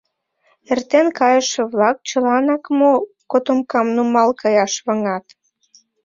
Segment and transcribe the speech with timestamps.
[0.71, 2.91] Эртен кайыше-влак чыланак мо
[3.31, 5.25] котомкам нумал каяш ваҥат?